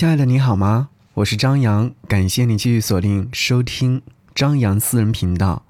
[0.00, 0.88] 亲爱的，你好吗？
[1.12, 4.00] 我是张扬，感谢你继续锁定收听
[4.34, 5.66] 张扬私人频道。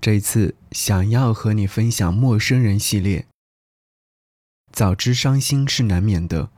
[0.00, 3.26] 这一次想要和你分享陌生人系列。
[4.70, 6.50] 早知伤心是难免的，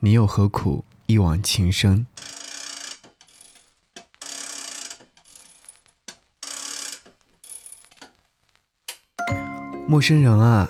[0.00, 2.06] 你又何苦一往情深？
[9.86, 10.66] 陌生人啊，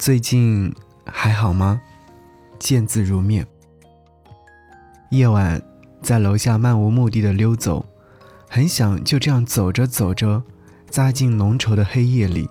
[0.00, 0.74] 最近
[1.06, 1.80] 还好吗？
[2.58, 3.46] 见字如面。
[5.16, 5.62] 夜晚，
[6.02, 7.86] 在楼下漫无目的的溜走，
[8.48, 10.42] 很想就这样走着走着，
[10.90, 12.48] 扎进浓稠的黑夜里，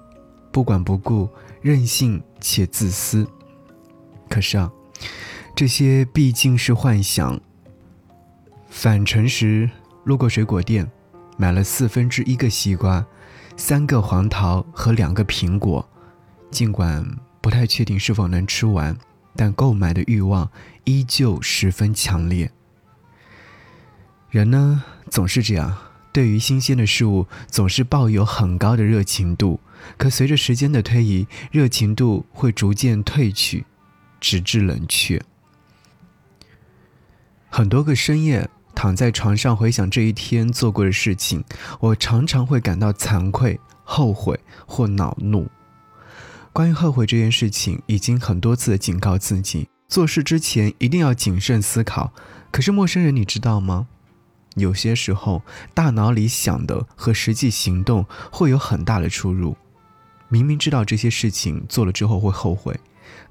[0.52, 1.30] 不管不顾，
[1.62, 3.28] 任性且自私。
[4.30, 4.72] 可是啊，
[5.56, 7.40] 这些毕竟是幻想。
[8.70, 9.70] 返程时
[10.04, 10.90] 路过水果店，
[11.38, 13.06] 买了四分之一个西瓜，
[13.56, 15.88] 三个黄桃和两个苹果。
[16.50, 17.06] 尽管
[17.42, 18.98] 不太确定是否能吃完，
[19.36, 20.50] 但购买的欲望
[20.84, 22.52] 依旧十分强烈。
[24.34, 25.78] 人呢，总是这样，
[26.12, 29.59] 对于新鲜的事物总是抱有很高的热情度，
[29.95, 33.64] 可随着时间的推移，热情度会逐渐褪去，
[34.20, 35.22] 直至冷却。
[37.48, 41.44] 很多个深夜躺在床上回想这一天做过的事情，
[41.80, 45.48] 我常常会感到惭愧、后悔或恼怒。
[46.52, 52.11] 关于后悔这件事情，已经很多次警告自己，做事之前一定要谨慎思考。
[52.50, 53.88] 可是陌生人，你知道吗？
[54.56, 55.42] 有些时候，
[55.73, 59.56] 大脑里想的和实际行动会有很大的出入。
[60.30, 62.80] 明明知道这些事情做了之后会后悔，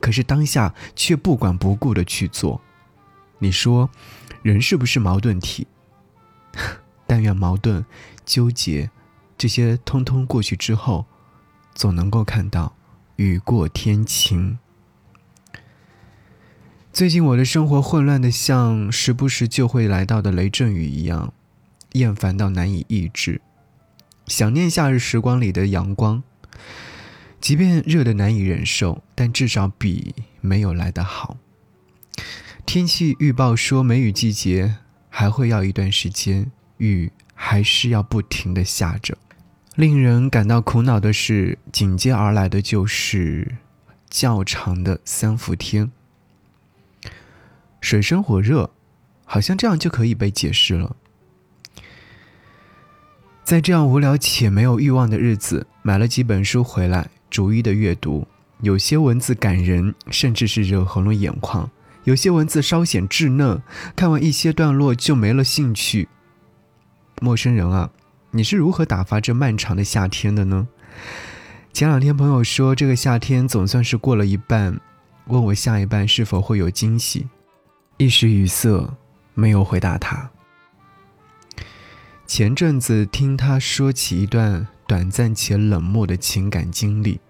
[0.00, 2.60] 可是当下却不管不顾的去做。
[3.38, 3.90] 你说，
[4.42, 5.66] 人是不是矛盾体？
[7.06, 7.84] 但愿矛盾、
[8.24, 8.90] 纠结
[9.36, 11.06] 这些通通过去之后，
[11.74, 12.74] 总能够看到。
[13.16, 14.58] 雨过天晴。
[16.92, 21.32] 最近我的生活混乱的像时不时就会来到的雷阵雨一样，
[21.92, 23.40] 厌烦到难以抑制。
[24.26, 26.22] 想念夏日时光里的阳光，
[27.40, 31.38] 即便热的难以忍受，但至少比没有来得好。
[32.66, 34.76] 天气预报说梅雨季节
[35.08, 39.16] 还会要一段时间，雨还是要不停的下着。
[39.76, 43.56] 令人感到苦恼的是，紧接而来的就是
[44.10, 45.90] 较长的三伏天。
[47.82, 48.70] 水深火热，
[49.26, 50.96] 好像这样就可以被解释了。
[53.44, 58.26] 在这样无聊且没有欲望的日子，买了几本书回来，逐一的阅读。
[58.60, 61.68] 有些文字感人，甚至是惹红了眼眶；
[62.04, 63.60] 有些文字稍显稚嫩，
[63.96, 66.08] 看完一些段落就没了兴趣。
[67.20, 67.90] 陌生人啊！
[68.30, 70.68] 你是如何打发这漫长的夏天的呢？
[71.72, 74.80] 前两天朋友说这个夏天总算是过了一半，
[75.26, 77.26] 问我下一半是否会有惊喜，
[77.98, 78.94] 一时语塞，
[79.34, 80.30] 没有回答他。
[82.26, 87.20] 前阵子听他说起一段短暂且冷漠的情感经历，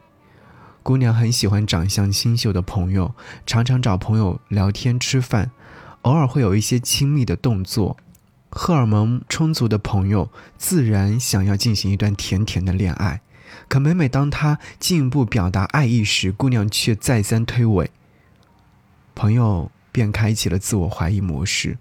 [0.82, 3.14] 姑娘很喜欢长相清秀的朋友，
[3.44, 5.50] 常常找朋友聊天吃饭，
[6.02, 7.96] 偶尔会有一些亲密的动作。
[8.48, 13.20] 荷尔蒙充足的朋友自然想要进行一段甜甜的恋爱，
[13.68, 17.88] 可每每当他进一步表达爱意时，姑娘却再三推诿。
[19.14, 21.78] 朋友便开启了自我怀疑模式，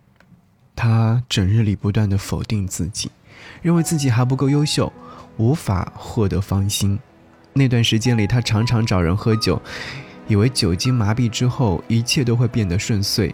[0.75, 3.09] 他整日里不断的否定自己，
[3.63, 4.93] 认为自己还不够优秀，
[5.37, 6.99] 无法获得芳心。
[7.53, 9.61] 那段时间里，他常常找人喝酒，
[10.27, 13.33] 以为酒精麻痹之后一切都会变得顺遂。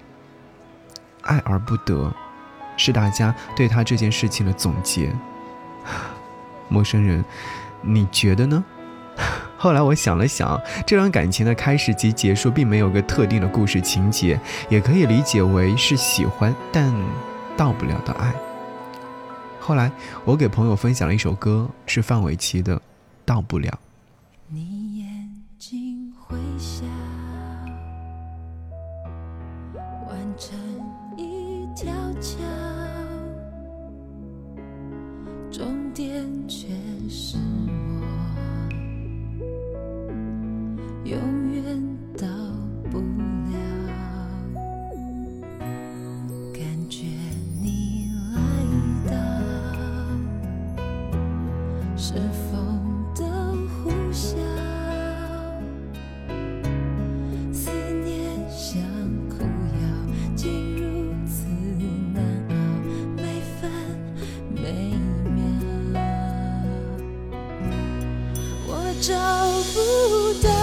[1.23, 2.13] 爱而不得。
[2.79, 5.11] 是大家对他这件事情的总结。
[6.69, 7.25] 陌生人，
[7.81, 8.63] 你觉得呢？
[9.57, 16.94] 后来我想了想，这段感情的开始及结束并没有个特定的故事情节，也可以理解为是喜欢但
[17.57, 18.34] 到不了的爱。
[19.59, 19.91] 后来
[20.23, 22.78] 我给朋友分享了一首歌，是范玮琪的
[23.25, 23.69] 《到不了》。
[24.47, 24.87] 你
[41.05, 41.17] 永
[41.53, 41.63] 远
[42.17, 42.27] 到
[42.91, 43.57] 不了
[46.53, 47.05] 感觉
[47.61, 48.39] 你来
[49.09, 49.11] 到
[51.95, 52.13] 是
[52.51, 53.23] 风的
[53.83, 54.35] 呼啸
[57.53, 57.71] 思
[58.03, 58.81] 念像
[59.29, 59.79] 苦药
[60.35, 61.45] 竟如此
[62.13, 62.53] 难熬
[63.15, 63.71] 每分
[64.49, 64.95] 每
[65.31, 65.41] 秒
[68.67, 69.13] 我找
[69.73, 69.77] 不
[70.45, 70.56] 到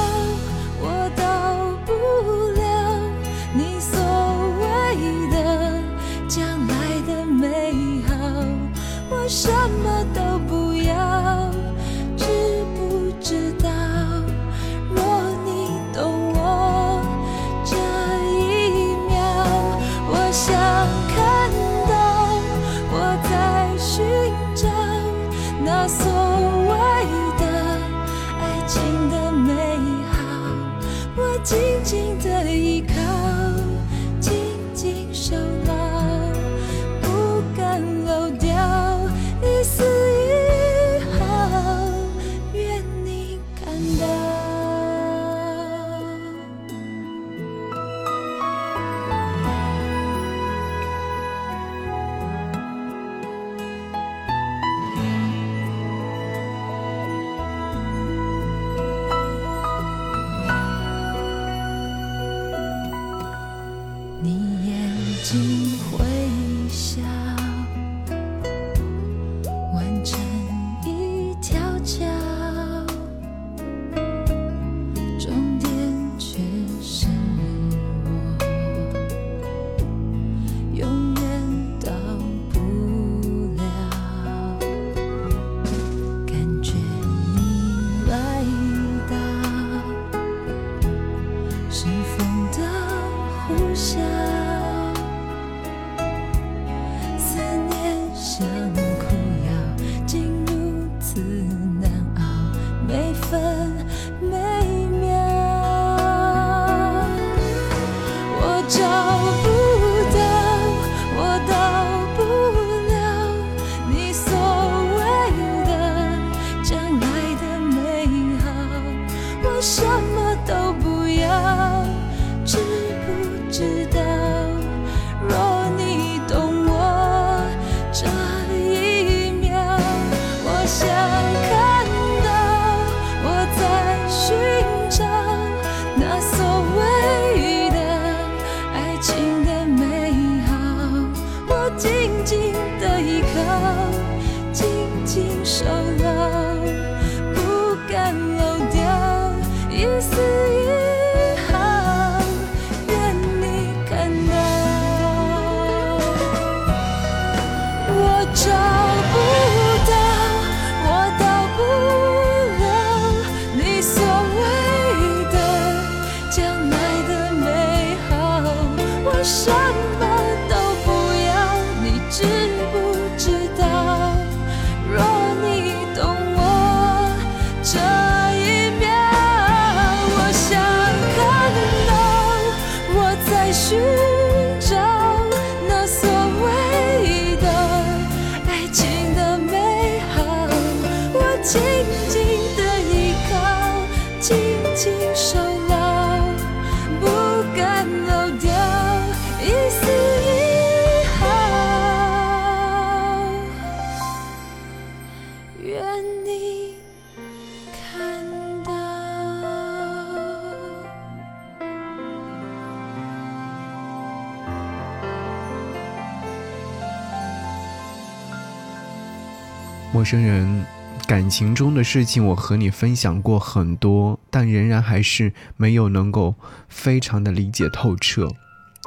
[220.05, 220.65] 生人，
[221.09, 226.35] 感情中的事情我和你分享过很多，但仍然还是没有能够
[226.69, 228.29] 非常的理解透彻。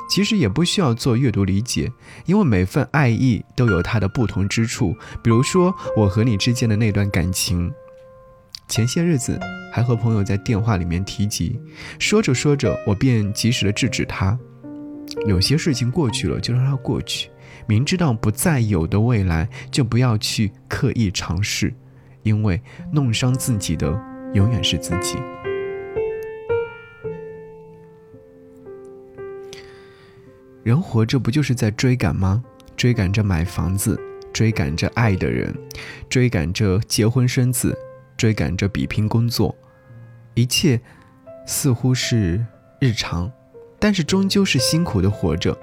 [0.10, 1.92] 其实也不需要做阅读理解，
[2.26, 4.96] 因为每份爱意都有它的不同之处。
[5.22, 7.70] 比如说我和你之间的那段感情，
[8.70, 9.38] 前些日子
[9.74, 11.60] 还和朋友在电话里面提及，
[12.00, 14.38] 说着说着我便及时的制止他。
[15.26, 17.30] 有些事情过去了就让它过去，
[17.68, 21.74] 明知道不再有的未来，就不要去刻意尝试，
[22.24, 23.88] 因为弄伤自己的
[24.34, 25.18] 永远是自己。
[30.64, 32.44] 人活着不就是在追赶吗？
[32.76, 34.00] 追赶着买房子，
[34.32, 35.54] 追赶着爱的人，
[36.10, 37.78] 追赶着结婚生子，
[38.16, 39.56] 追赶着比拼工作，
[40.36, 40.80] 一切
[41.46, 42.46] 似乎是
[42.80, 43.32] 日常，
[43.80, 45.58] 但是终究是辛苦的活着。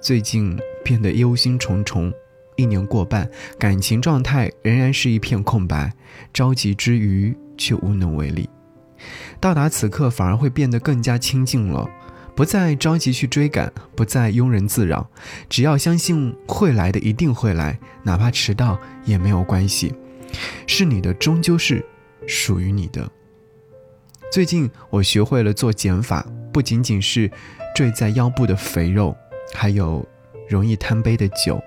[0.00, 2.12] 最近变得忧心忡忡，
[2.54, 5.92] 一年过半，感情状态仍然是一片空白，
[6.32, 8.48] 着急之余却无能为力。
[9.40, 11.88] 到达此刻，反而会变得更加清静了，
[12.36, 15.08] 不再着急去追赶，不再庸人自扰，
[15.48, 19.94] 只要相信会来的一定会来，哪怕迟到也没有关系，
[20.66, 21.84] 是你的终究是
[22.26, 23.10] 属于你的。
[24.32, 27.30] 最近我学会了做减法，不仅仅是
[27.74, 29.14] 坠在腰部的肥肉，
[29.52, 30.06] 还有
[30.48, 31.62] 容易贪杯的酒，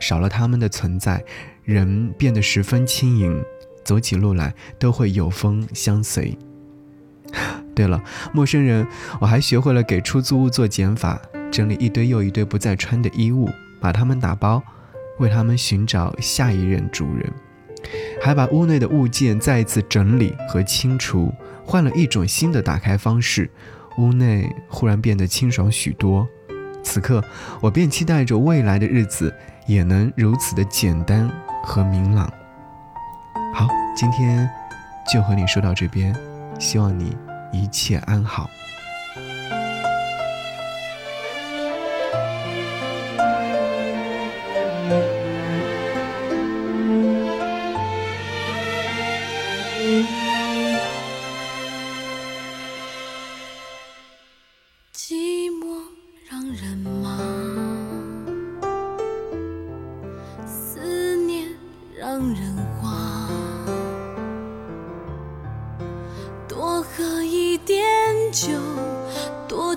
[0.00, 1.24] 少了它们的存在，
[1.64, 3.42] 人变得十分轻盈，
[3.84, 6.36] 走起路来都会有风相随。
[7.74, 8.86] 对了，陌生人，
[9.20, 13.48] 我还学会了给出租屋做减法，整理一堆又一堆不再穿的衣物，
[13.80, 14.62] 把它们打包，
[15.18, 17.32] 为他们寻找下一任主人，
[18.20, 21.32] 还把屋内的物件再一次整理和清除，
[21.64, 23.48] 换了一种新的打开方式，
[23.96, 26.28] 屋内忽然变得清爽许多。
[26.82, 27.22] 此刻，
[27.60, 29.34] 我便期待着未来的日子
[29.66, 31.30] 也能如此的简单
[31.62, 32.32] 和明朗。
[33.54, 34.48] 好，今天
[35.12, 36.14] 就和你说到这边，
[36.58, 37.16] 希望你
[37.52, 38.48] 一切安好。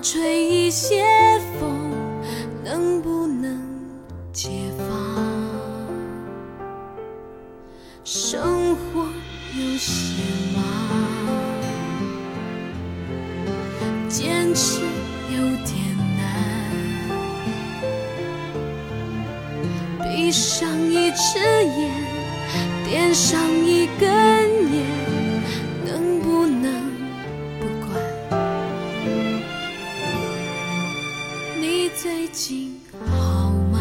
[0.04, 1.02] 吹一些
[1.58, 1.90] 风，
[2.62, 3.58] 能不能
[4.34, 4.86] 解放？
[8.04, 9.06] 生活
[9.56, 10.22] 有些
[10.54, 10.62] 忙，
[14.10, 14.82] 坚持
[15.30, 16.22] 有点难。
[20.02, 21.90] 闭上一只眼，
[22.84, 24.06] 点上一根
[24.70, 24.84] 烟，
[32.34, 33.78] 近好吗？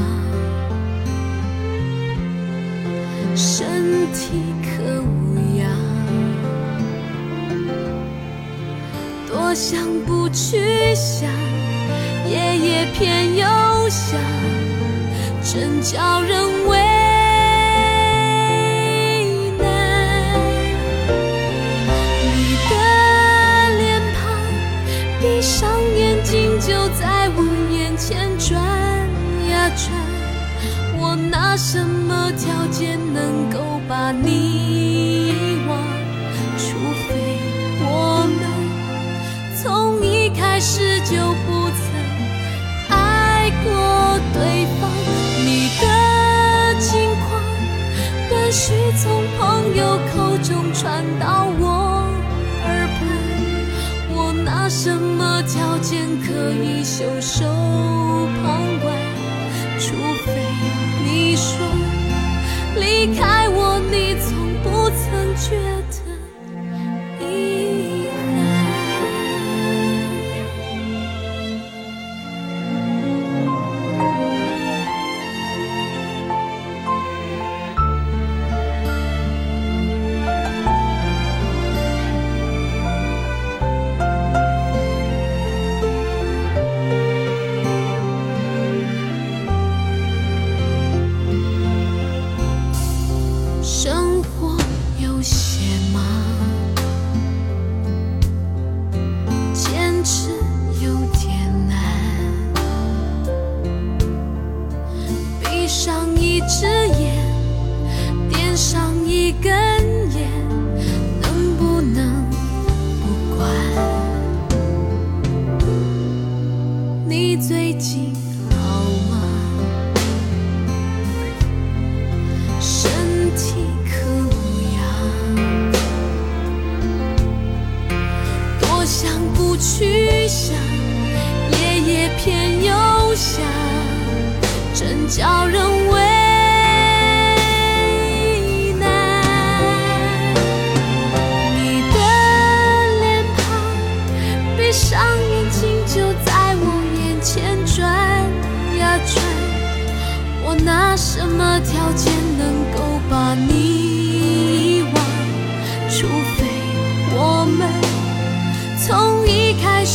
[3.36, 3.66] 身
[4.14, 5.68] 体可无恙？
[9.28, 11.28] 多想不去想，
[12.30, 13.44] 夜夜偏又
[13.90, 14.22] 想。
[15.42, 16.40] 真叫人
[31.00, 35.78] 我拿什么条件能够把你遗忘？
[36.58, 36.78] 除
[37.08, 37.14] 非
[37.82, 38.42] 我们
[39.62, 41.16] 从一开始就
[41.46, 41.86] 不曾
[42.90, 44.90] 爱过对方。
[45.46, 45.84] 你的
[46.80, 46.92] 近
[47.26, 47.42] 况，
[48.30, 51.64] 断续从朋友口中传到我
[52.66, 53.00] 耳畔。
[54.16, 57.44] 我拿什么条件可以袖手
[58.42, 59.03] 旁观？
[59.86, 59.92] 除
[60.26, 60.32] 非
[61.04, 61.58] 你说
[62.80, 65.73] 离开我，你从不曾觉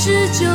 [0.01, 0.47] 是就